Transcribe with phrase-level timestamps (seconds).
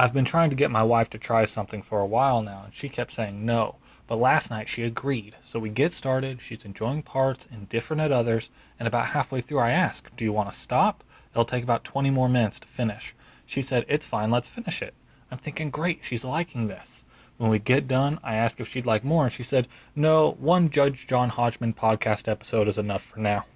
[0.00, 2.72] I've been trying to get my wife to try something for a while now, and
[2.72, 3.78] she kept saying no.
[4.06, 5.34] But last night she agreed.
[5.42, 6.40] So we get started.
[6.40, 8.48] She's enjoying parts, and different at others,
[8.78, 11.02] and about halfway through I ask, Do you want to stop?
[11.32, 13.12] It'll take about 20 more minutes to finish.
[13.44, 14.94] She said, It's fine, let's finish it.
[15.32, 17.04] I'm thinking, Great, she's liking this.
[17.36, 20.70] When we get done, I ask if she'd like more, and she said, No, one
[20.70, 23.46] Judge John Hodgman podcast episode is enough for now.